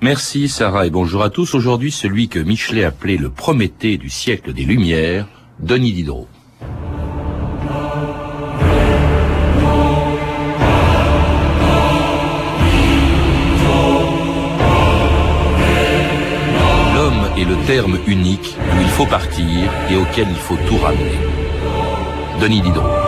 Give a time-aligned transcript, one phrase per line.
[0.00, 1.54] Merci Sarah et bonjour à tous.
[1.54, 5.28] Aujourd'hui, celui que Michelet appelait le Prométhée du siècle des Lumières,
[5.60, 6.28] Denis Diderot.
[16.94, 21.18] L'homme est le terme unique où il faut partir et auquel il faut tout ramener.
[22.40, 23.03] Denis Diderot.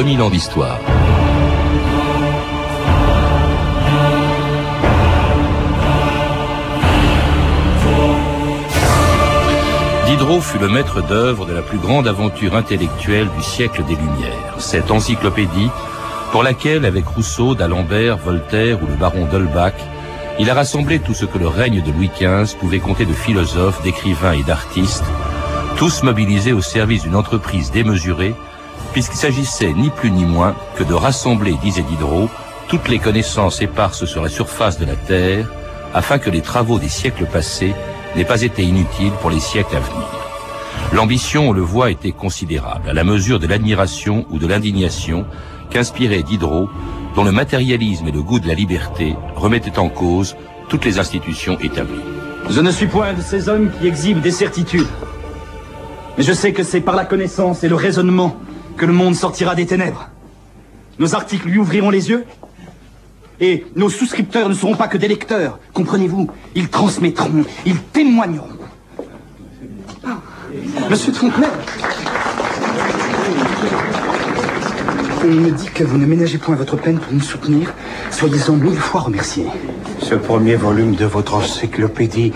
[0.00, 0.80] 2000 ans d'histoire.
[10.06, 14.54] Diderot fut le maître d'œuvre de la plus grande aventure intellectuelle du siècle des Lumières,
[14.56, 15.68] cette encyclopédie
[16.32, 19.74] pour laquelle, avec Rousseau, d'Alembert, Voltaire ou le baron d'Holbach,
[20.38, 23.82] il a rassemblé tout ce que le règne de Louis XV pouvait compter de philosophes,
[23.82, 25.04] d'écrivains et d'artistes,
[25.76, 28.34] tous mobilisés au service d'une entreprise démesurée
[28.92, 32.28] puisqu'il s'agissait ni plus ni moins que de rassembler, disait Diderot,
[32.68, 35.48] toutes les connaissances éparses sur la surface de la Terre,
[35.94, 37.74] afin que les travaux des siècles passés
[38.16, 40.06] n'aient pas été inutiles pour les siècles à venir.
[40.92, 45.24] L'ambition, on le voit, était considérable, à la mesure de l'admiration ou de l'indignation
[45.70, 46.68] qu'inspirait Diderot,
[47.14, 50.36] dont le matérialisme et le goût de la liberté remettaient en cause
[50.68, 52.02] toutes les institutions établies.
[52.48, 54.86] Je ne suis point de ces hommes qui exhibent des certitudes.
[56.16, 58.36] Mais je sais que c'est par la connaissance et le raisonnement
[58.80, 60.08] que le monde sortira des ténèbres.
[60.98, 62.24] Nos articles lui ouvriront les yeux
[63.38, 68.48] et nos souscripteurs ne seront pas que des lecteurs, comprenez-vous Ils transmettront, ils témoigneront.
[70.02, 70.16] Ah,
[70.88, 71.46] Monsieur Trompelet,
[75.24, 77.74] on me dit que vous ne ménagez point votre peine pour nous soutenir.
[78.10, 79.46] Soyez-en mille fois remerciés.
[80.00, 82.32] Ce premier volume de votre encyclopédie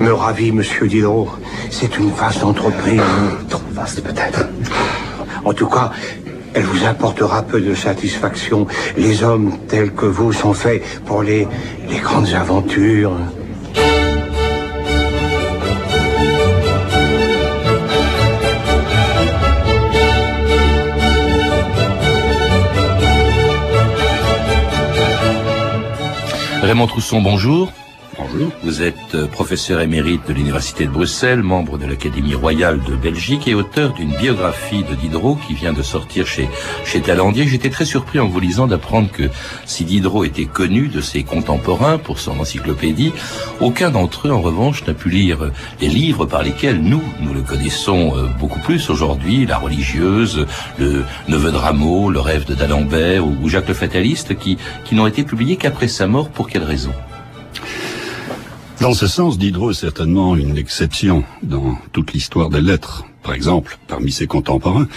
[0.00, 1.28] me ravit, monsieur Diderot.
[1.68, 3.02] C'est une vaste entreprise.
[3.50, 4.46] Trop vaste peut-être.
[5.44, 5.90] En tout cas,
[6.54, 8.66] elle vous apportera peu de satisfaction.
[8.96, 11.46] Les hommes tels que vous sont faits pour les,
[12.02, 13.12] grandes aventures.
[26.62, 27.72] Raymond Trousson, bonjour.
[28.62, 33.48] Vous êtes euh, professeur émérite de l'Université de Bruxelles, membre de l'Académie royale de Belgique
[33.48, 36.48] et auteur d'une biographie de Diderot qui vient de sortir chez,
[36.84, 37.48] chez Talandier.
[37.48, 39.24] J'étais très surpris en vous lisant d'apprendre que
[39.64, 43.12] si Diderot était connu de ses contemporains pour son encyclopédie,
[43.60, 47.42] aucun d'entre eux, en revanche, n'a pu lire les livres par lesquels nous, nous le
[47.42, 50.46] connaissons euh, beaucoup plus aujourd'hui, La religieuse,
[50.78, 55.06] Le neveu de Rameau, Le rêve de d'Alembert ou Jacques le fataliste, qui, qui n'ont
[55.06, 56.28] été publiés qu'après sa mort.
[56.28, 56.92] Pour quelle raison?
[58.80, 63.04] Dans ce sens, Diderot est certainement une exception dans toute l'histoire des lettres.
[63.22, 64.88] Par exemple, parmi ses contemporains,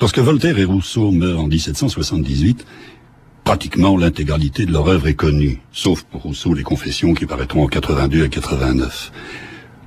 [0.00, 2.64] lorsque Voltaire et Rousseau meurent en 1778,
[3.42, 7.66] pratiquement l'intégralité de leur œuvre est connue, sauf pour Rousseau les confessions qui paraîtront en
[7.66, 9.12] 82 et 89.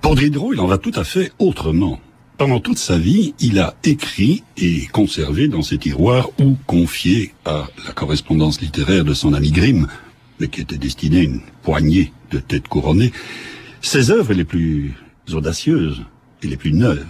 [0.02, 2.00] Pour Diderot, il en va tout à fait autrement.
[2.38, 7.68] Pendant toute sa vie, il a écrit et conservé dans ses tiroirs ou confié à
[7.86, 9.88] la correspondance littéraire de son ami Grimm,
[10.40, 13.12] mais qui était destiné à une poignée de têtes couronnées,
[13.82, 14.94] ses œuvres les plus
[15.32, 16.04] audacieuses
[16.44, 17.06] et les plus neuves.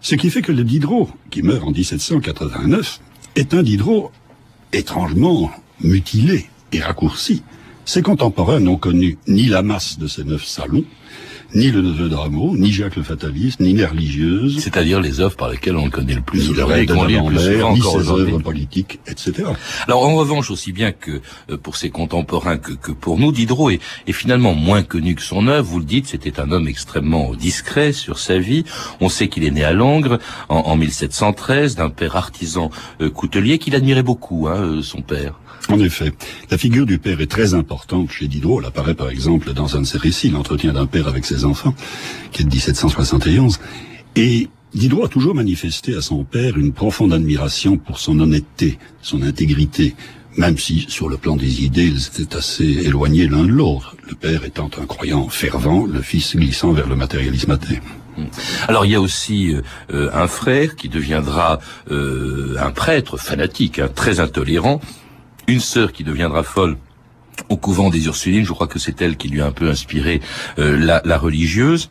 [0.00, 3.00] Ce qui fait que le Diderot, qui meurt en 1789,
[3.36, 4.12] est un Diderot
[4.72, 7.42] étrangement mutilé et raccourci.
[7.84, 10.84] Ses contemporains n'ont connu ni la masse de ces neuf salons,
[11.54, 14.58] ni le neveu de Rameau, ni Jacques le Fataliste, ni les religieuses.
[14.58, 17.38] C'est-à-dire les œuvres par lesquelles on le connaît le plus aujourd'hui, qu'on lit le plus
[17.38, 19.44] souvent ni encore ses œuvres politiques, etc.
[19.86, 21.20] Alors en revanche, aussi bien que
[21.50, 25.22] euh, pour ses contemporains que, que pour nous, Diderot est, est finalement moins connu que
[25.22, 25.68] son œuvre.
[25.68, 28.64] Vous le dites, c'était un homme extrêmement discret sur sa vie.
[29.00, 32.70] On sait qu'il est né à Langres en, en 1713 d'un père artisan
[33.00, 35.38] euh, coutelier qu'il admirait beaucoup, hein, euh, son père.
[35.70, 36.12] En effet,
[36.50, 38.60] la figure du père est très importante chez Diderot.
[38.60, 41.74] Elle apparaît par exemple dans un de ses récits, l'entretien d'un père avec ses enfants,
[42.32, 43.58] qui est de 1771.
[44.16, 49.22] Et Diderot a toujours manifesté à son père une profonde admiration pour son honnêteté, son
[49.22, 49.94] intégrité,
[50.36, 53.96] même si, sur le plan des idées, ils étaient assez éloignés l'un de l'autre.
[54.08, 57.80] Le père étant un croyant fervent, le fils glissant vers le matérialisme athée.
[58.68, 59.54] Alors il y a aussi
[59.92, 64.80] euh, un frère qui deviendra euh, un prêtre fanatique, hein, très intolérant,
[65.46, 66.76] une sœur qui deviendra folle
[67.48, 68.44] au couvent des Ursulines.
[68.44, 70.20] Je crois que c'est elle qui lui a un peu inspiré
[70.58, 71.90] euh, la, la religieuse.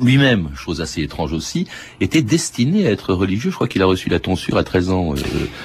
[0.00, 1.66] lui-même, chose assez étrange aussi,
[2.00, 3.50] était destiné à être religieux.
[3.50, 5.14] Je crois qu'il a reçu la tonsure à 13 ans.
[5.14, 5.18] Euh,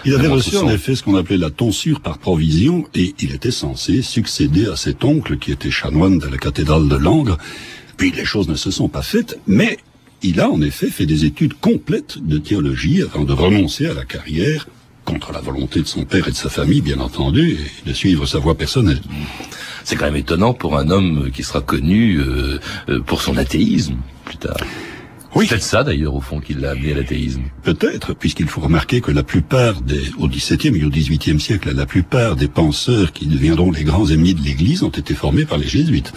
[0.03, 3.51] il avait reçu en effet ce qu'on appelait la tonsure par provision et il était
[3.51, 7.37] censé succéder à cet oncle qui était chanoine de la cathédrale de Langres.
[7.97, 9.77] Puis les choses ne se sont pas faites, mais
[10.21, 14.05] il a en effet fait des études complètes de théologie avant de renoncer à la
[14.05, 14.67] carrière
[15.05, 18.25] contre la volonté de son père et de sa famille, bien entendu, et de suivre
[18.25, 19.01] sa voie personnelle.
[19.83, 22.59] C'est quand même étonnant pour un homme qui sera connu euh,
[22.89, 24.57] euh, pour son athéisme plus tard.
[25.35, 25.47] Oui.
[25.49, 27.41] C'est ça d'ailleurs au fond qui l'a amené à l'athéisme.
[27.61, 31.85] Peut-être, puisqu'il faut remarquer que la plupart des, au XVIIe et au XVIIIe siècle, la
[31.85, 35.67] plupart des penseurs qui deviendront les grands ennemis de l'Église ont été formés par les
[35.67, 36.13] jésuites.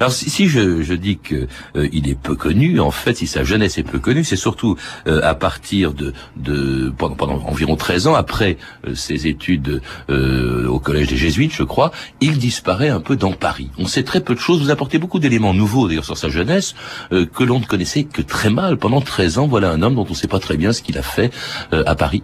[0.00, 3.26] Alors si, si je, je, dis que euh, il est peu connu, en fait, si
[3.26, 4.76] sa jeunesse est peu connue, c'est surtout
[5.06, 10.78] euh, à partir de, de pendant, pendant, environ 13 ans après euh, ses études au
[10.78, 11.90] collège des jésuites, je crois,
[12.20, 13.70] il disparaît un peu dans Paris.
[13.78, 14.62] On sait très peu de choses.
[14.62, 16.74] Vous apportez beaucoup d'éléments nouveaux d'ailleurs sur sa jeunesse
[17.10, 20.14] que l'on ne connaissait que très pendant 13 ans, voilà un homme dont on ne
[20.14, 21.32] sait pas très bien ce qu'il a fait
[21.72, 22.22] euh, à Paris.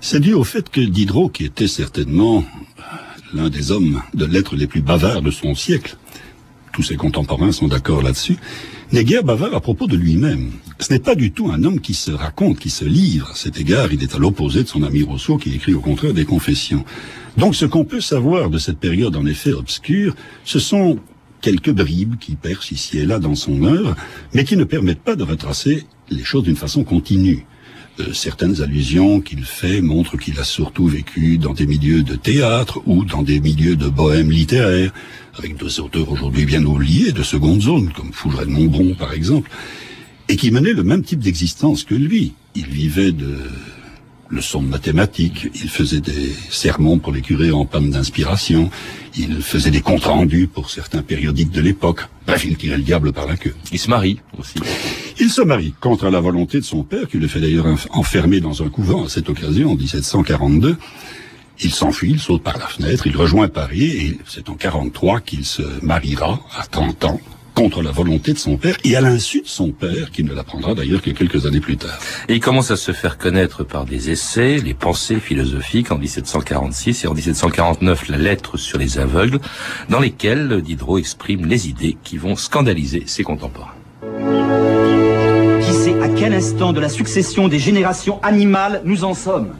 [0.00, 2.44] C'est dû au fait que Diderot, qui était certainement
[3.34, 5.96] l'un des hommes de lettres les plus bavards de son siècle,
[6.72, 8.36] tous ses contemporains sont d'accord là-dessus,
[8.92, 10.50] n'est guère bavard à propos de lui-même.
[10.78, 13.30] Ce n'est pas du tout un homme qui se raconte, qui se livre.
[13.32, 16.12] À cet égard, il est à l'opposé de son ami Rousseau, qui écrit au contraire
[16.12, 16.84] des confessions.
[17.36, 20.14] Donc ce qu'on peut savoir de cette période en effet obscure,
[20.44, 20.98] ce sont
[21.40, 23.96] quelques bribes qui percent ici et là dans son œuvre,
[24.34, 27.46] mais qui ne permettent pas de retracer les choses d'une façon continue.
[28.00, 32.82] Euh, certaines allusions qu'il fait montrent qu'il a surtout vécu dans des milieux de théâtre
[32.86, 34.92] ou dans des milieux de bohème littéraire,
[35.38, 39.50] avec deux auteurs aujourd'hui bien oubliés de seconde zone, comme Fougeray de Montbron par exemple,
[40.28, 42.34] et qui menaient le même type d'existence que lui.
[42.54, 43.38] Il vivait de
[44.30, 48.70] leçons de mathématiques, il faisait des sermons pour les curés en panne d'inspiration,
[49.16, 52.02] il faisait des comptes rendus pour certains périodiques de l'époque.
[52.26, 53.54] Bref, il tirait le diable par la queue.
[53.72, 54.58] Il se marie aussi.
[55.18, 58.62] Il se marie contre la volonté de son père, qui le fait d'ailleurs enfermer dans
[58.62, 60.76] un couvent à cette occasion, en 1742.
[61.60, 65.44] Il s'enfuit, il saute par la fenêtre, il rejoint Paris, et c'est en 43 qu'il
[65.44, 67.20] se mariera à 30 ans
[67.56, 70.74] contre la volonté de son père et à l'insu de son père, qui ne l'apprendra
[70.74, 71.98] d'ailleurs que quelques années plus tard.
[72.28, 77.04] Et il commence à se faire connaître par des essais, les pensées philosophiques en 1746
[77.04, 79.40] et en 1749 la lettre sur les aveugles,
[79.88, 83.72] dans lesquelles Diderot exprime les idées qui vont scandaliser ses contemporains.
[85.62, 89.54] Qui sait à quel instant de la succession des générations animales nous en sommes?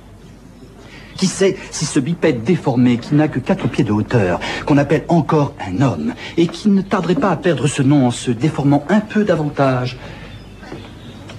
[1.17, 5.05] Qui sait si ce bipède déformé, qui n'a que quatre pieds de hauteur, qu'on appelle
[5.09, 8.85] encore un homme, et qui ne tarderait pas à perdre ce nom en se déformant
[8.89, 9.99] un peu davantage,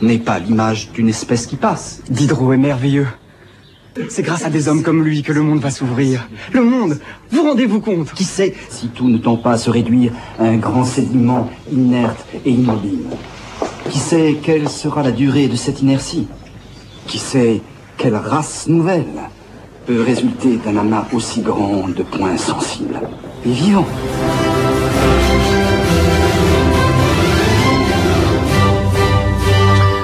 [0.01, 2.01] n'est pas l'image d'une espèce qui passe.
[2.09, 3.07] Diderot est merveilleux.
[4.09, 6.29] C'est grâce à des hommes comme lui que le monde va s'ouvrir.
[6.53, 6.99] Le monde,
[7.31, 8.13] vous rendez-vous compte?
[8.13, 12.23] Qui sait si tout ne tend pas à se réduire à un grand sédiment inerte
[12.45, 13.05] et immobile?
[13.89, 16.27] Qui sait quelle sera la durée de cette inertie?
[17.07, 17.61] Qui sait
[17.97, 19.07] quelle race nouvelle?
[19.87, 22.99] Peut résulter d'un amas aussi grand de points sensibles
[23.45, 23.87] et vivants.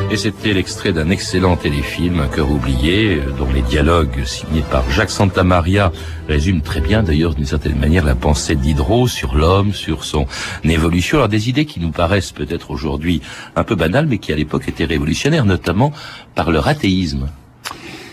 [0.09, 5.09] Et c'était l'extrait d'un excellent téléfilm, Un cœur oublié, dont les dialogues signés par Jacques
[5.09, 5.91] Santamaria
[6.29, 10.27] résument très bien d'ailleurs d'une certaine manière la pensée d'Hydro sur l'homme, sur son
[10.63, 11.17] évolution.
[11.17, 13.21] Alors des idées qui nous paraissent peut-être aujourd'hui
[13.57, 15.91] un peu banales, mais qui à l'époque étaient révolutionnaires, notamment
[16.35, 17.27] par leur athéisme.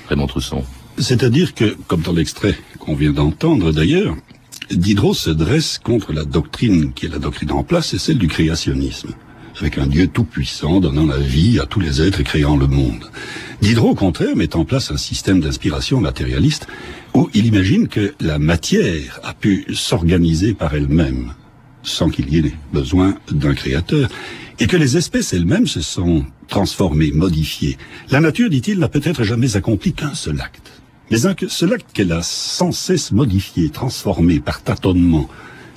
[0.09, 0.65] Raymond Trousson.
[1.01, 4.17] C'est-à-dire que, comme dans l'extrait qu'on vient d'entendre d'ailleurs,
[4.71, 8.29] Diderot se dresse contre la doctrine qui est la doctrine en place, c'est celle du
[8.29, 9.15] créationnisme,
[9.59, 13.11] avec un Dieu tout-puissant donnant la vie à tous les êtres et créant le monde.
[13.63, 16.67] Diderot, au contraire, met en place un système d'inspiration matérialiste
[17.15, 21.33] où il imagine que la matière a pu s'organiser par elle-même,
[21.83, 24.11] sans qu'il y ait besoin d'un créateur,
[24.59, 27.79] et que les espèces elles-mêmes se sont transformées, modifiées.
[28.11, 30.80] La nature, dit-il, n'a peut-être jamais accompli qu'un seul acte
[31.11, 35.29] mais cela qu'elle a sans cesse modifié, transformé par tâtonnement,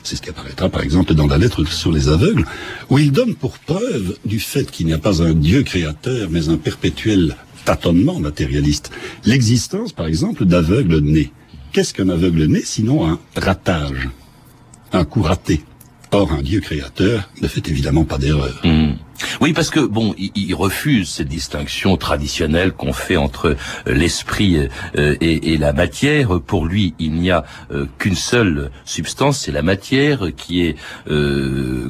[0.03, 2.45] c'est ce qui apparaîtra par exemple dans la lettre sur les aveugles,
[2.89, 6.49] où il donne pour preuve du fait qu'il n'y a pas un Dieu créateur, mais
[6.49, 7.35] un perpétuel
[7.65, 8.91] tâtonnement matérialiste,
[9.25, 11.31] l'existence par exemple d'aveugles nés.
[11.71, 14.09] Qu'est-ce qu'un aveugle né sinon un ratage,
[14.91, 15.63] un coup raté?
[16.13, 18.61] Or, un Dieu créateur ne fait évidemment pas d'erreur.
[18.63, 18.91] Mmh.
[19.41, 23.55] Oui, parce que bon, il, refuse cette distinction traditionnelle qu'on fait entre
[23.87, 26.39] euh, l'esprit euh, et, la matière.
[26.39, 30.75] Pour lui, il n'y a euh, qu'une seule substance, c'est la matière, qui est,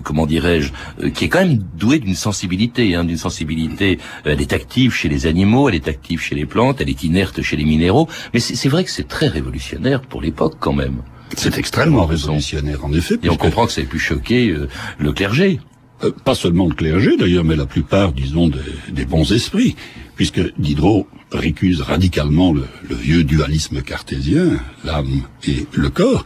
[0.04, 0.72] comment dirais-je,
[1.10, 4.00] qui est quand même douée d'une sensibilité, hein, d'une sensibilité.
[4.24, 7.42] Elle est active chez les animaux, elle est active chez les plantes, elle est inerte
[7.42, 8.08] chez les minéraux.
[8.34, 11.02] Mais c'est vrai que c'est très révolutionnaire pour l'époque quand même.
[11.38, 13.16] C'est extrêmement révolutionnaire, en effet.
[13.24, 14.56] Et on comprend que ça ait pu choquer
[14.98, 15.60] le clergé.
[16.04, 18.50] Euh, pas seulement le clergé d'ailleurs, mais la plupart, disons,
[18.92, 19.76] des, bons esprits,
[20.16, 26.26] puisque Diderot récuse radicalement le, vieux dualisme cartésien, l'âme et le corps,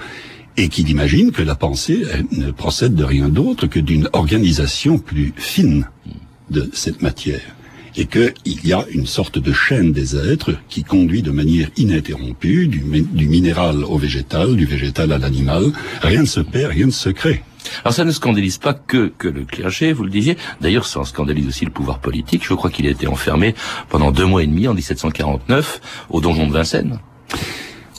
[0.58, 5.34] et qu'il imagine que la pensée ne procède de rien d'autre que d'une organisation plus
[5.38, 5.88] fine
[6.50, 7.57] de cette matière
[7.98, 12.68] et qu'il y a une sorte de chaîne des êtres qui conduit de manière ininterrompue
[12.68, 15.72] du, du minéral au végétal, du végétal à l'animal.
[16.02, 17.44] Rien ne se perd, rien ne se crée.
[17.84, 20.38] Alors ça ne scandalise pas que, que le clergé, vous le disiez.
[20.62, 22.46] D'ailleurs, ça en scandalise aussi le pouvoir politique.
[22.46, 23.56] Je crois qu'il a été enfermé
[23.90, 27.00] pendant deux mois et demi en 1749 au donjon de Vincennes.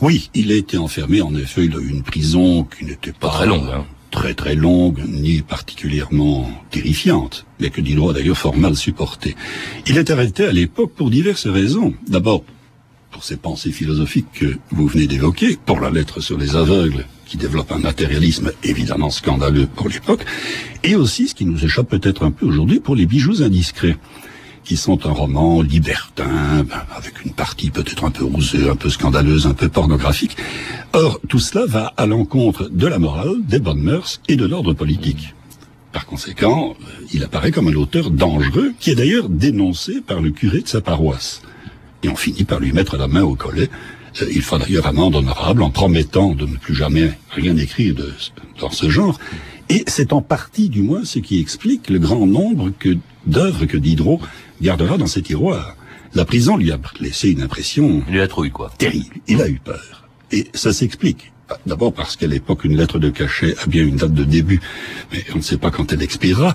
[0.00, 3.68] Oui, il a été enfermé en effet dans une prison qui n'était pas, très longue.
[3.72, 3.84] Hein.
[4.10, 9.36] Très très longue, ni particulièrement terrifiante, mais que Diderot a d'ailleurs fort mal supporté.
[9.86, 11.94] Il est arrêté à l'époque pour diverses raisons.
[12.06, 12.42] D'abord,
[13.10, 17.36] pour ses pensées philosophiques que vous venez d'évoquer, pour la lettre sur les aveugles qui
[17.36, 20.24] développe un matérialisme évidemment scandaleux pour l'époque,
[20.82, 23.96] et aussi, ce qui nous échappe peut-être un peu aujourd'hui, pour les bijoux indiscrets,
[24.68, 29.46] qui sont un roman libertin, avec une partie peut-être un peu rouseuse, un peu scandaleuse,
[29.46, 30.36] un peu pornographique.
[30.92, 34.74] Or, tout cela va à l'encontre de la morale, des bonnes mœurs et de l'ordre
[34.74, 35.34] politique.
[35.90, 36.76] Par conséquent,
[37.14, 40.82] il apparaît comme un auteur dangereux, qui est d'ailleurs dénoncé par le curé de sa
[40.82, 41.40] paroisse.
[42.02, 43.70] Et on finit par lui mettre la main au collet
[44.22, 47.94] euh, il fera d'ailleurs amende honorable en promettant de ne plus jamais rien écrire
[48.60, 49.18] dans ce genre.
[49.70, 52.96] Et c'est en partie, du moins, ce qui explique le grand nombre que,
[53.26, 54.20] d'œuvres que Diderot
[54.60, 55.76] gardera dans ses tiroirs.
[56.14, 58.02] La prison lui a laissé une impression...
[58.08, 59.16] Il a trouvé quoi Terrible.
[59.26, 60.08] Il a eu peur.
[60.32, 61.32] Et ça s'explique.
[61.66, 64.60] D'abord parce qu'à l'époque, une lettre de cachet a bien une date de début,
[65.12, 66.54] mais on ne sait pas quand elle expirera.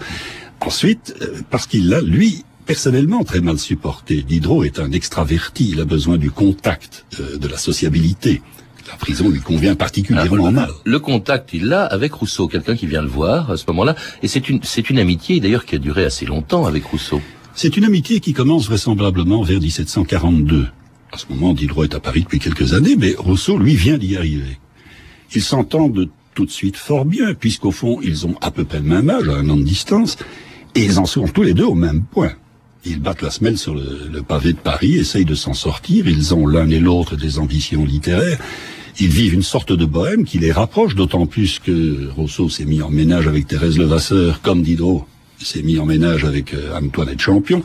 [0.62, 4.22] Ensuite, euh, parce qu'il l'a, lui, personnellement très mal supporté.
[4.22, 8.42] Diderot est un extraverti, il a besoin du contact, euh, de la sociabilité.
[8.88, 10.70] La prison lui convient particulièrement mal.
[10.84, 14.28] Le contact, il l'a avec Rousseau, quelqu'un qui vient le voir à ce moment-là, et
[14.28, 17.22] c'est une, c'est une amitié d'ailleurs qui a duré assez longtemps avec Rousseau.
[17.56, 20.68] C'est une amitié qui commence vraisemblablement vers 1742.
[21.12, 24.18] À ce moment, Diderot est à Paris depuis quelques années, mais Rousseau, lui, vient d'y
[24.18, 24.58] arriver.
[25.36, 28.86] Ils s'entendent tout de suite fort bien, puisqu'au fond, ils ont à peu près le
[28.86, 30.18] même âge, à un an de distance,
[30.76, 32.32] et ils en sont tous les deux au même point.
[32.86, 36.08] Ils battent la semelle sur le, pavé de Paris, essayent de s'en sortir.
[36.08, 38.40] Ils ont l'un et l'autre des ambitions littéraires.
[39.00, 42.82] Ils vivent une sorte de bohème qui les rapproche, d'autant plus que Rousseau s'est mis
[42.82, 45.06] en ménage avec Thérèse Levasseur, comme Diderot
[45.40, 47.64] s'est mis en ménage avec euh, Antoinette Champion.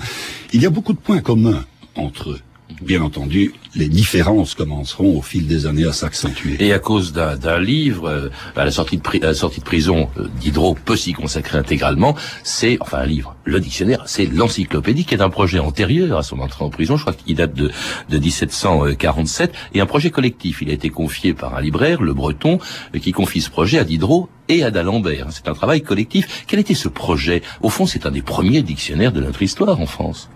[0.53, 2.41] Il y a beaucoup de points communs entre eux.
[2.83, 6.57] Bien entendu, les différences commenceront au fil des années à s'accentuer.
[6.61, 11.13] Et à cause d'un livre, euh, à la sortie de, prison, euh, Diderot peut s'y
[11.13, 12.15] consacrer intégralement.
[12.45, 16.41] C'est, enfin un livre, le dictionnaire, c'est l'encyclopédie qui est un projet antérieur à son
[16.41, 16.97] entrée en prison.
[16.97, 17.71] Je crois qu'il date de,
[18.11, 20.61] de 1747 et un projet collectif.
[20.61, 22.59] Il a été confié par un libraire, le Breton,
[22.95, 25.29] euh, qui confie ce projet à Diderot et à d'Alembert.
[25.31, 26.45] C'est un travail collectif.
[26.47, 27.43] Quel était ce projet?
[27.63, 30.29] Au fond, c'est un des premiers dictionnaires de notre histoire en France.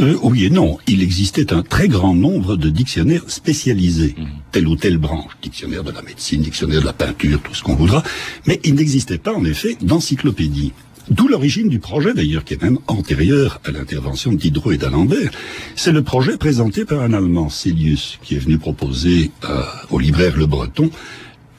[0.00, 0.78] Euh, oui et non.
[0.86, 4.24] Il existait un très grand nombre de dictionnaires spécialisés, mmh.
[4.52, 7.74] telle ou telle branche, dictionnaire de la médecine, dictionnaire de la peinture, tout ce qu'on
[7.74, 8.02] voudra,
[8.46, 10.72] mais il n'existait pas en effet d'encyclopédie.
[11.08, 15.30] D'où l'origine du projet d'ailleurs, qui est même antérieur à l'intervention de Diderot et d'Alembert.
[15.76, 20.36] C'est le projet présenté par un Allemand, Celius, qui est venu proposer euh, au libraire
[20.36, 20.90] Le Breton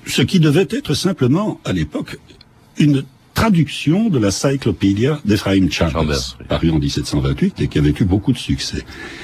[0.07, 2.17] ce qui devait être simplement, à l'époque,
[2.77, 3.03] une
[3.47, 8.37] traduction de la Cyclopédia d'Ephraim Chambers, paru en 1728 et qui avait eu beaucoup de
[8.37, 8.83] succès.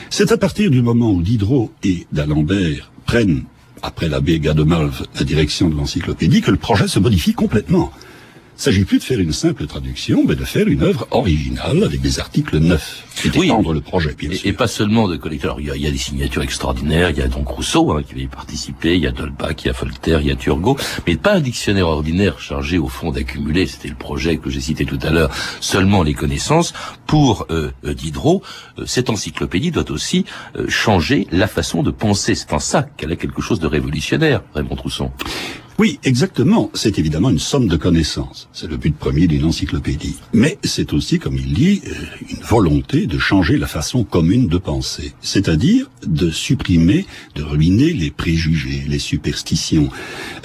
[0.09, 3.43] C'est à partir du moment où Diderot et d'Alembert prennent,
[3.81, 7.91] après l'abbé Gademalve, la direction de l'encyclopédie, que le projet se modifie complètement.
[8.53, 11.83] Il ne s'agit plus de faire une simple traduction, mais de faire une œuvre originale
[11.83, 13.03] avec des articles neufs.
[13.25, 14.48] Et d'étendre le projet, bien et, sûr.
[14.48, 15.60] Et pas seulement de collecteurs.
[15.60, 17.10] Il y, a, des signatures extraordinaires.
[17.10, 18.95] Il y a donc Rousseau hein, qui va y participer.
[18.95, 20.77] Il y a Dolbach, il y a Voltaire, il y a Turgot.
[21.07, 23.65] Mais pas un dictionnaire ordinaire chargé au fond d'accumuler.
[23.65, 25.31] C'était le projet que j'ai cité tout à l'heure.
[25.60, 26.74] Seulement les connaissances.
[27.07, 28.43] Pour euh, euh Diderot,
[28.77, 32.36] euh, cette encyclopédie doit aussi euh, changer la façon de penser.
[32.36, 35.12] C'est en ça qu'elle a quelque chose de révolutionnaire, Raymond Trousson.
[35.79, 36.69] Oui, exactement.
[36.75, 38.47] C'est évidemment une somme de connaissances.
[38.53, 40.17] C'est le but premier d'une encyclopédie.
[40.31, 41.93] Mais c'est aussi, comme il dit, euh,
[42.29, 45.13] une volonté de changer la façon commune de penser.
[45.21, 49.89] C'est-à-dire de supprimer, de ruiner les préjugés, les superstitions,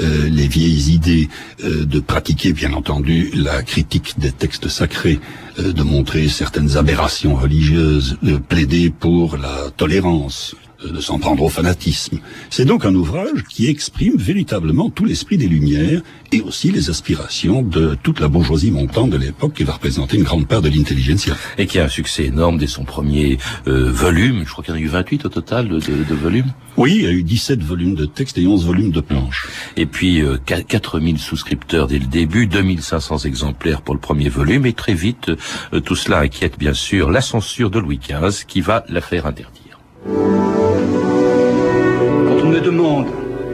[0.00, 1.28] euh, les vieilles idées,
[1.62, 5.20] euh, de pratiquer, bien entendu, la critique des textes sacrés,
[5.58, 10.54] de montrer certaines aberrations religieuses, de plaider pour la tolérance,
[10.84, 12.18] de s'en prendre au fanatisme.
[12.50, 17.62] C'est donc un ouvrage qui exprime véritablement tout l'esprit des Lumières et aussi les aspirations
[17.62, 21.34] de toute la bourgeoisie montante de l'époque qui va représenter une grande part de l'intelligentsia.
[21.56, 24.44] Et qui a un succès énorme dès son premier euh, volume.
[24.44, 26.52] Je crois qu'il y en a eu 28 au total de, de, volumes.
[26.76, 29.48] Oui, il y a eu 17 volumes de texte et 11 volumes de planches.
[29.76, 34.72] Et puis euh, 4000 souscripteurs dès le début, 2500 exemplaires pour le premier volume et
[34.72, 35.30] très vite
[35.72, 39.26] euh, tout cela inquiète bien sûr la censure de Louis XV qui va la faire
[39.26, 39.80] interdire.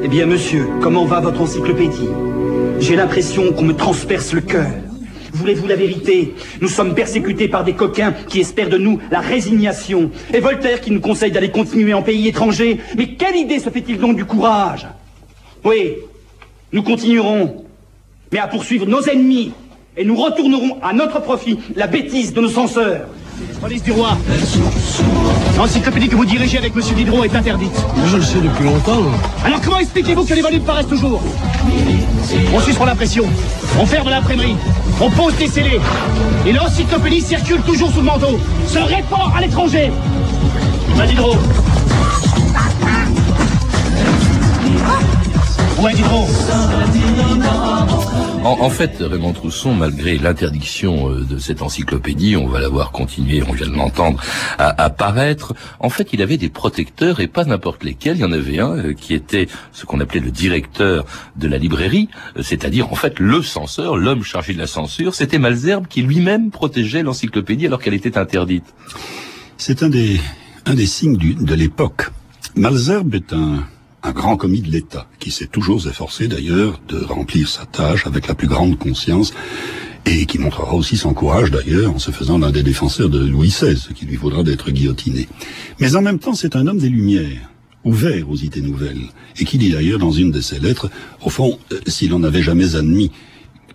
[0.05, 2.11] Eh bien monsieur, comment va votre encyclopédie?
[2.79, 4.71] J'ai l'impression qu'on me transperce le cœur.
[5.33, 6.35] Voulez-vous la vérité?
[6.61, 10.11] Nous sommes persécutés par des coquins qui espèrent de nous la résignation.
[10.35, 12.81] Et Voltaire qui nous conseille d'aller continuer en pays étranger.
[12.99, 14.87] Mais quelle idée se fait-il donc du courage?
[15.65, 15.95] Oui,
[16.71, 17.65] nous continuerons,
[18.31, 19.53] mais à poursuivre nos ennemis.
[19.97, 23.09] Et nous retournerons à notre profit la bêtise de nos censeurs.
[23.61, 24.17] Police du roi.
[25.57, 27.75] L'encyclopédie que vous dirigez avec Monsieur Diderot est interdite.
[28.07, 29.03] Je le sais depuis longtemps.
[29.45, 31.23] Alors comment expliquez-vous que les volumes paraissent toujours?
[32.55, 33.25] On suspend l'impression,
[33.81, 34.57] on ferme l'imprimerie,
[35.01, 35.81] on pose des scellés,
[36.47, 38.39] et l'encyclopédie circule toujours sous le manteau,
[38.69, 39.91] se répand à l'étranger.
[40.95, 41.37] Va Diderot.
[45.81, 46.29] Ouais, Diderot.
[48.45, 53.43] En, fait, Raymond Trousson, malgré l'interdiction euh, de cette encyclopédie, on va la voir continuer,
[53.43, 54.23] on vient de l'entendre,
[54.59, 58.19] à, apparaître, en fait, il avait des protecteurs et pas n'importe lesquels.
[58.19, 61.57] Il y en avait un euh, qui était ce qu'on appelait le directeur de la
[61.57, 65.15] librairie, euh, c'est-à-dire en fait le censeur, l'homme chargé de la censure.
[65.15, 68.75] C'était Malzerbe qui lui-même protégeait l'encyclopédie alors qu'elle était interdite.
[69.57, 70.21] C'est un des,
[70.67, 72.11] un des signes de l'époque.
[72.57, 73.65] Malzerbe est un,
[74.05, 78.29] un grand commis de l'État, qui s'est toujours efforcé d'ailleurs de remplir sa tâche avec
[78.29, 79.33] la plus grande conscience,
[80.07, 83.49] et qui montrera aussi son courage d'ailleurs en se faisant l'un des défenseurs de Louis
[83.49, 85.27] XVI, ce qui lui vaudra d'être guillotiné.
[85.81, 87.51] Mais en même temps, c'est un homme des Lumières,
[87.85, 89.07] ouvert aux idées nouvelles,
[89.39, 90.91] et qui dit d'ailleurs dans une de ses lettres,
[91.23, 93.11] au fond, euh, s'il en avait jamais admis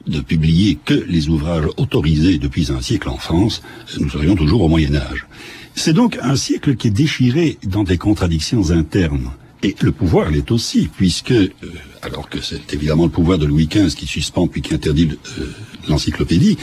[0.05, 3.63] de publier que les ouvrages autorisés depuis un siècle en France,
[3.99, 5.27] nous serions toujours au Moyen Âge.
[5.73, 9.31] C'est donc un siècle qui est déchiré dans des contradictions internes
[9.63, 11.51] et le pouvoir l'est aussi, puisque, euh,
[12.01, 15.45] alors que c'est évidemment le pouvoir de Louis XV qui suspend puis qui interdit euh,
[15.87, 16.57] l'encyclopédie,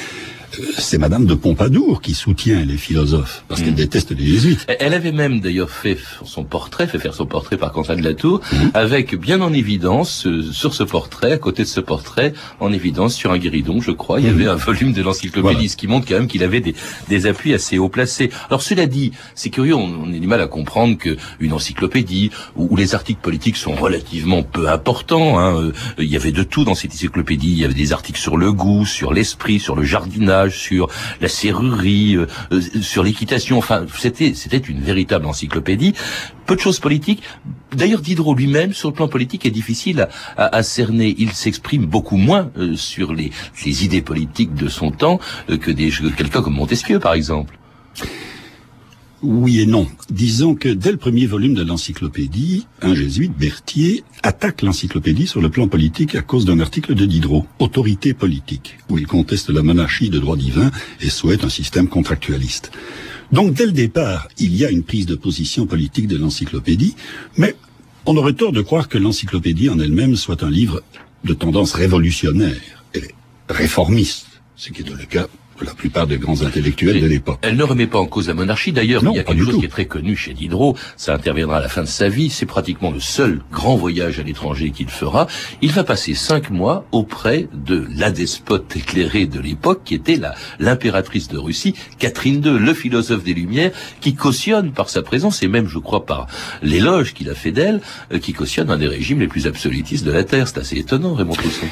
[0.79, 3.77] c'est Madame de Pompadour qui soutient les philosophes, parce qu'elle mm.
[3.77, 4.67] déteste les jésuites.
[4.81, 8.15] Elle avait même d'ailleurs fait son portrait, fait faire son portrait par Quentin de la
[8.15, 8.57] Tour, mm.
[8.75, 13.15] avec bien en évidence, euh, sur ce portrait, à côté de ce portrait, en évidence
[13.15, 14.35] sur un guéridon, je crois, il y mm.
[14.35, 16.75] avait un volume de l'encyclopédie, ce qui montre quand même qu'il avait des,
[17.09, 18.31] des, appuis assez haut placés.
[18.49, 22.31] Alors cela dit, c'est curieux, on, on, a du mal à comprendre que une encyclopédie,
[22.57, 26.65] où, les articles politiques sont relativement peu importants, hein, euh, il y avait de tout
[26.65, 29.83] dans cette encyclopédie, il y avait des articles sur le goût, sur l'esprit, sur le
[29.83, 30.89] jardinage, sur
[31.21, 33.59] la serrurerie, euh, euh, sur l'équitation.
[33.59, 35.95] Enfin, c'était c'était une véritable encyclopédie.
[36.47, 37.23] Peu de choses politiques.
[37.73, 41.15] D'ailleurs, Diderot lui-même, sur le plan politique, est difficile à, cerner.
[41.19, 43.33] Il s'exprime beaucoup moins euh, sur les,
[43.65, 47.59] les, idées politiques de son temps que des quelqu'un comme Montesquieu, par exemple.
[49.29, 49.89] Oui et non.
[50.09, 55.49] Disons que dès le premier volume de l'encyclopédie, un jésuite, Berthier, attaque l'encyclopédie sur le
[55.49, 60.11] plan politique à cause d'un article de Diderot, Autorité politique, où il conteste la monarchie
[60.11, 62.71] de droit divin et souhaite un système contractualiste.
[63.33, 66.95] Donc dès le départ, il y a une prise de position politique de l'encyclopédie,
[67.37, 67.57] mais
[68.05, 70.85] on aurait tort de croire que l'encyclopédie en elle-même soit un livre
[71.25, 73.03] de tendance révolutionnaire et
[73.49, 75.27] réformiste, ce qui est le cas
[75.65, 77.39] la plupart des grands intellectuels de l'époque.
[77.43, 78.73] Elle ne remet pas en cause la monarchie.
[78.73, 80.77] D'ailleurs, il y a quelque chose qui est très connu chez Diderot.
[80.97, 82.31] Ça interviendra à la fin de sa vie.
[82.31, 85.27] C'est pratiquement le seul grand voyage à l'étranger qu'il fera.
[85.63, 90.35] Il va passer cinq mois auprès de la despote éclairée de l'époque, qui était la
[90.59, 95.49] l'impératrice de Russie, Catherine II, le philosophe des Lumières, qui cautionne par sa présence et
[95.49, 96.27] même, je crois, par
[96.63, 97.81] l'éloge qu'il a fait d'elle,
[98.13, 100.49] euh, qui cautionne un des régimes les plus absolutistes de la Terre.
[100.49, 101.67] C'est assez étonnant, Raymond Poussin.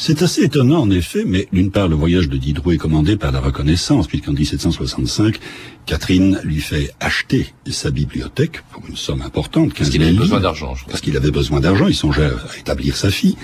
[0.00, 3.32] C'est assez étonnant en effet, mais d'une part le voyage de Diderot est commandé par
[3.32, 5.40] la reconnaissance, puisqu'en 1765,
[5.86, 9.74] Catherine lui fait acheter sa bibliothèque pour une somme importante.
[9.74, 10.74] Parce qu'il avait besoin d'argent.
[10.86, 13.36] Parce qu'il avait besoin d'argent, il songeait à établir sa fille.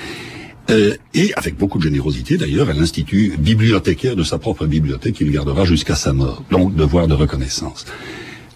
[0.71, 5.33] Euh, et avec beaucoup de générosité d'ailleurs, elle institue bibliothécaire de sa propre bibliothèque qu'il
[5.33, 6.45] gardera jusqu'à sa mort.
[6.53, 7.85] Donc devoir de reconnaissance.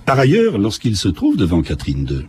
[0.06, 2.26] Par ailleurs, lorsqu'il se trouve devant Catherine II,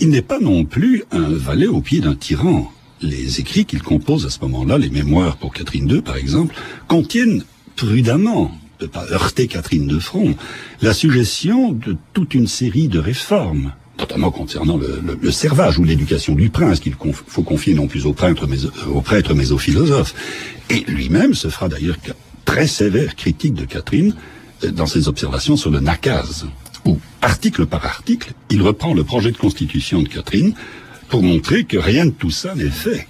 [0.00, 4.26] il n'est pas non plus un valet au pied d'un tyran les écrits qu'il compose
[4.26, 6.54] à ce moment-là, les mémoires pour Catherine II par exemple,
[6.88, 7.44] contiennent
[7.76, 10.34] prudemment, de pas heurter Catherine de front,
[10.82, 16.50] la suggestion de toute une série de réformes notamment concernant le, servage ou l'éducation du
[16.50, 18.58] prince, qu'il faut confier non plus aux prêtres, mais,
[18.92, 20.14] aux prêtres, mais aux philosophes.
[20.70, 21.96] Et lui-même se fera d'ailleurs
[22.44, 24.14] très sévère critique de Catherine
[24.64, 26.46] euh, dans ses observations sur le nakaz,
[26.84, 30.54] où, article par article, il reprend le projet de constitution de Catherine
[31.08, 33.06] pour montrer que rien de tout ça n'est fait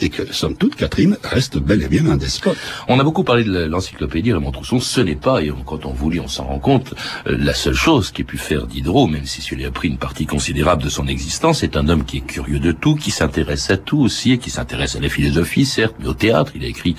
[0.00, 2.56] et que, somme toute, Catherine reste bel et bien un despote.
[2.88, 6.10] On a beaucoup parlé de l'encyclopédie Raymond Trousson, ce n'est pas, et quand on vous
[6.10, 6.94] lit, on s'en rend compte,
[7.26, 10.26] euh, la seule chose qu'ait pu faire Diderot, même si celui a pris une partie
[10.26, 13.76] considérable de son existence, c'est un homme qui est curieux de tout, qui s'intéresse à
[13.76, 16.52] tout aussi, et qui s'intéresse à la philosophie, certes, mais au théâtre.
[16.54, 16.94] Il a écrit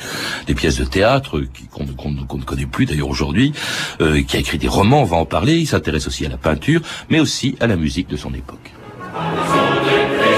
[0.48, 3.54] des pièces de théâtre qu'on ne connaît plus d'ailleurs aujourd'hui,
[4.02, 5.58] euh, qui a écrit des romans, on va en parler.
[5.58, 8.77] Il s'intéresse aussi à la peinture, mais aussi à la musique de son époque.
[9.16, 10.37] Amen.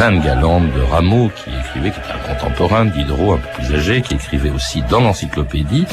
[0.00, 3.74] Indes galantes de Rameau, qui écrivait, qui était un contemporain de Diderot, un peu plus
[3.74, 5.84] âgé, qui écrivait aussi dans l'encyclopédie,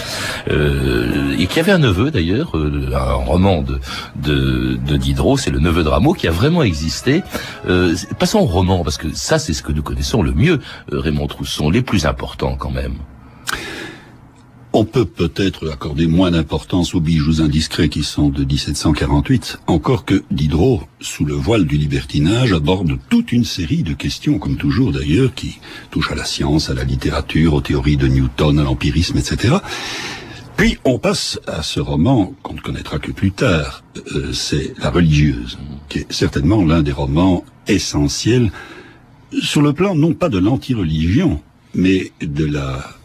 [0.49, 3.79] euh, et qui avait un neveu d'ailleurs, euh, un roman de,
[4.15, 7.21] de, de Diderot, c'est le neveu de Rameau, qui a vraiment existé.
[7.67, 11.27] Euh, passons au roman, parce que ça c'est ce que nous connaissons le mieux, Raymond
[11.27, 12.95] Trousson, les plus importants quand même.
[14.79, 20.23] On peut peut-être accorder moins d'importance aux bijoux indiscrets qui sont de 1748, encore que
[20.29, 25.33] Diderot, sous le voile du libertinage, aborde toute une série de questions, comme toujours d'ailleurs,
[25.33, 25.57] qui
[25.89, 29.55] touchent à la science, à la littérature, aux théories de Newton, à l'empirisme, etc.
[30.57, 34.91] Puis on passe à ce roman qu'on ne connaîtra que plus tard, euh, c'est La
[34.91, 35.57] religieuse,
[35.89, 38.51] qui est certainement l'un des romans essentiels
[39.41, 41.41] sur le plan non pas de l'anti-religion,
[41.73, 42.96] mais de la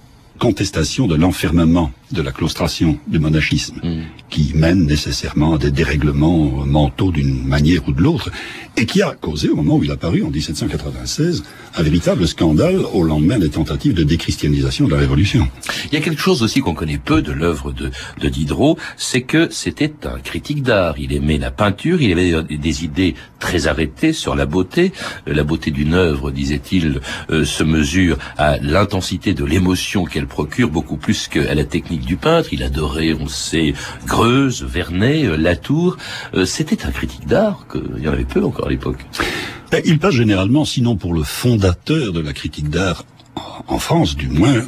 [0.42, 4.02] contestation de l'enfermement, de la claustration, du monachisme, mm.
[4.28, 8.28] qui mène nécessairement à des dérèglements mentaux d'une manière ou de l'autre,
[8.76, 11.44] et qui a causé, au moment où il a paru en 1796,
[11.76, 15.46] un véritable scandale au lendemain des tentatives de déchristianisation de la Révolution.
[15.86, 19.22] Il y a quelque chose aussi qu'on connaît peu de l'œuvre de, de, Diderot, c'est
[19.22, 20.96] que c'était un critique d'art.
[20.98, 24.92] Il aimait la peinture, il avait des idées très arrêtées sur la beauté.
[25.26, 27.00] La beauté d'une œuvre, disait-il,
[27.30, 32.16] euh, se mesure à l'intensité de l'émotion qu'elle procure beaucoup plus qu'à la technique du
[32.16, 32.48] peintre.
[32.52, 33.74] Il adorait, on sait,
[34.06, 35.98] Greuze, Vernet, euh, Latour.
[36.32, 39.04] Euh, c'était un critique d'art, qu'il y en avait peu encore à l'époque.
[39.70, 43.04] Ben, il passe généralement, sinon pour le fondateur de la critique d'art,
[43.68, 44.66] en France du moins, euh,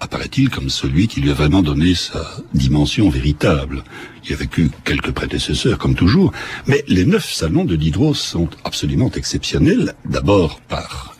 [0.00, 3.82] apparaît-il comme celui qui lui a vraiment donné sa dimension véritable.
[4.26, 6.30] Il a vécu quelques prédécesseurs, comme toujours,
[6.66, 11.16] mais les neuf salons de Diderot sont absolument exceptionnels, d'abord par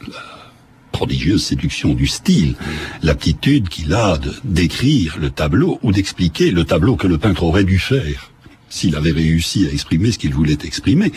[0.93, 2.55] prodigieuse séduction du style,
[3.03, 7.65] l'aptitude qu'il a de d'écrire le tableau ou d'expliquer le tableau que le peintre aurait
[7.65, 8.31] dû faire
[8.69, 11.13] s'il avait réussi à exprimer ce qu'il voulait exprimer.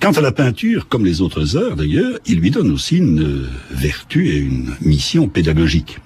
[0.00, 4.28] Quant à la peinture, comme les autres arts d'ailleurs, il lui donne aussi une vertu
[4.28, 5.98] et une mission pédagogique.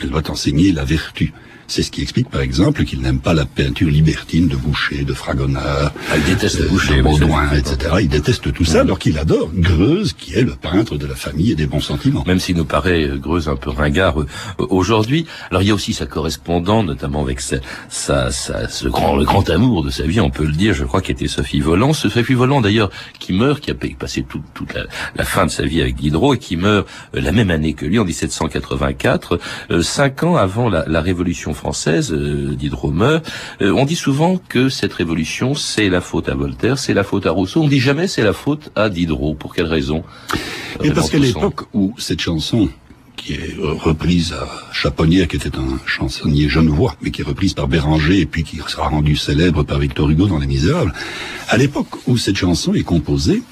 [0.00, 1.34] Elle doit enseigner la vertu.
[1.74, 5.14] C'est ce qui explique, par exemple, qu'il n'aime pas la peinture libertine de Boucher, de
[5.14, 7.94] Fragonard, ah, il déteste euh, Boucher, de Baudouin, etc.
[8.02, 11.52] Il déteste tout ça, alors qu'il adore Greuze, qui est le peintre de la famille
[11.52, 12.24] et des bons sentiments.
[12.26, 14.26] Même s'il nous paraît euh, Greuze un peu ringard euh,
[14.58, 15.24] aujourd'hui.
[15.50, 17.56] Alors il y a aussi sa correspondante, notamment avec sa,
[17.88, 20.84] sa, sa, ce grand, le grand amour de sa vie, on peut le dire, je
[20.84, 21.94] crois, qui était Sophie Volant.
[21.94, 24.82] Ce Sophie Volant, d'ailleurs, qui meurt, qui a passé toute, toute la,
[25.16, 27.98] la, fin de sa vie avec Diderot et qui meurt la même année que lui,
[27.98, 29.40] en 1784,
[29.80, 31.61] cinq ans avant la, la Révolution française,
[32.10, 33.30] euh, Diderot meurt.
[33.60, 37.26] Euh, on dit souvent que cette révolution, c'est la faute à Voltaire, c'est la faute
[37.26, 37.62] à Rousseau.
[37.62, 39.34] On dit jamais c'est la faute à Diderot.
[39.34, 40.02] Pour quelle raison?
[40.82, 42.68] Et parce qu'à l'époque où cette chanson
[43.16, 47.68] qui est reprise à Chaponnière, qui était un chansonnier genevois, mais qui est reprise par
[47.68, 50.92] Béranger et puis qui sera rendue célèbre par Victor Hugo dans Les Misérables.
[51.48, 53.42] À l'époque où cette chanson est composée,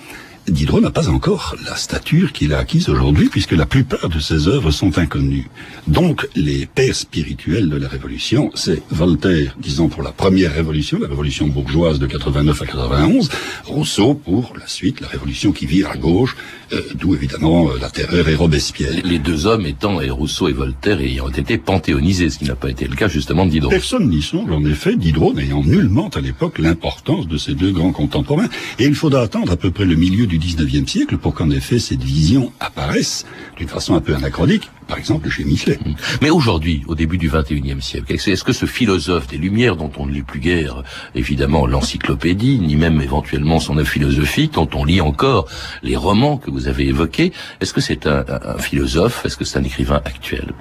[0.49, 4.49] Diderot n'a pas encore la stature qu'il a acquise aujourd'hui, puisque la plupart de ses
[4.49, 5.49] œuvres sont inconnues.
[5.87, 11.09] Donc, les pères spirituels de la Révolution, c'est Voltaire, disons pour la première révolution, la
[11.09, 13.29] révolution bourgeoise de 89 à 91,
[13.67, 16.37] Rousseau pour la suite, la révolution qui vire à gauche,
[16.73, 18.93] euh, d'où évidemment euh, la terreur et Robespierre.
[19.05, 22.71] Les deux hommes étant, et Rousseau et Voltaire, ayant été panthéonisés, ce qui n'a pas
[22.71, 23.71] été le cas justement de Diderot.
[23.71, 27.93] Personne n'y songe, en effet, Diderot n'ayant nullement à l'époque l'importance de ces deux grands
[27.93, 28.49] contemporains.
[28.79, 31.81] Et il faudra attendre à peu près le milieu du 19e siècle pour qu'en effet
[31.81, 35.79] cette vision apparaisse d'une façon un peu anachronique, par exemple chez Michelet.
[35.85, 35.95] Mmh.
[36.23, 40.07] Mais aujourd'hui, au début du 21e siècle, est-ce que ce philosophe des Lumières, dont on
[40.07, 40.85] ne lit plus guère
[41.17, 45.49] évidemment l'encyclopédie, ni même éventuellement son œuvre philosophique, dont on lit encore
[45.83, 49.59] les romans que vous avez évoqués, est-ce que c'est un, un philosophe, est-ce que c'est
[49.59, 50.53] un écrivain actuel,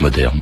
[0.00, 0.40] moderne?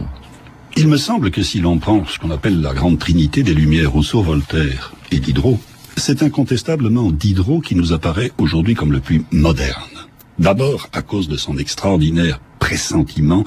[0.77, 3.93] Il me semble que si l'on prend ce qu'on appelle la grande trinité des Lumières,
[3.93, 5.61] Rousseau, Voltaire et Diderot,
[5.99, 10.07] c'est incontestablement Diderot qui nous apparaît aujourd'hui comme le plus moderne.
[10.39, 13.45] D'abord à cause de son extraordinaire pressentiment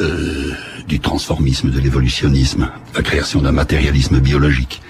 [0.00, 0.52] euh,
[0.86, 4.80] du transformisme, de l'évolutionnisme, la création d'un matérialisme biologique,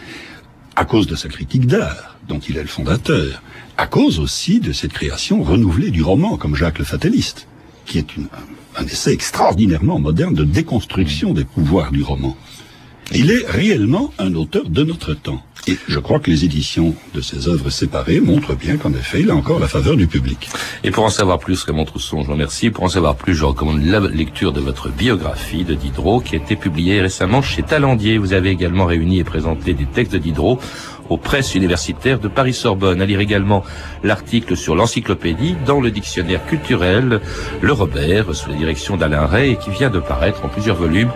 [0.76, 3.42] à cause de sa critique d'art, dont il est le fondateur,
[3.76, 7.46] à cause aussi de cette création renouvelée du roman, comme Jacques le Fataliste,
[7.86, 8.08] qui est
[8.76, 12.36] un essai extraordinairement moderne de déconstruction des pouvoirs du roman.
[13.14, 15.42] Il est réellement un auteur de notre temps.
[15.66, 19.30] Et je crois que les éditions de ses œuvres séparées montrent bien qu'en effet, il
[19.30, 20.48] a encore la faveur du public.
[20.84, 22.70] Et pour en savoir plus, Raymond Trousson, je vous remercie.
[22.70, 26.38] Pour en savoir plus, je recommande la lecture de votre biographie de Diderot qui a
[26.38, 28.18] été publiée récemment chez Talandier.
[28.18, 30.58] Vous avez également réuni et présenté des textes de Diderot
[31.08, 33.00] aux presses universitaires de Paris-Sorbonne.
[33.00, 33.64] À lire également
[34.02, 37.20] l'article sur l'encyclopédie dans le dictionnaire culturel
[37.60, 41.10] Le Robert, sous la direction d'Alain Ray, et qui vient de paraître en plusieurs volumes.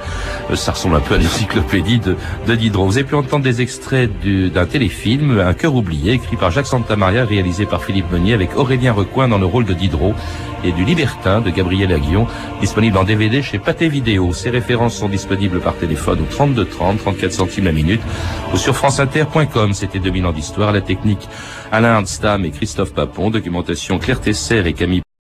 [0.54, 2.86] Ça ressemble un peu à l'encyclopédie de, de Diderot.
[2.86, 7.24] Vous avez pu entendre des extraits d'un téléfilm, Un cœur oublié, écrit par Jacques Santamaria,
[7.24, 10.14] réalisé par Philippe Meunier, avec Aurélien Recoin dans le rôle de Diderot
[10.64, 12.26] et du Libertin de Gabriel Aguillon,
[12.60, 14.32] disponible en DVD chez Pathé Vidéo.
[14.32, 18.00] Ces références sont disponibles par téléphone au 32 30, 34 centimes la minute,
[18.52, 19.74] ou sur franceinter.com.
[19.82, 21.28] C'était 2000 ans d'histoire, la technique
[21.72, 25.02] Alain Hardstam et Christophe Papon, documentation Claire Tesser et Camille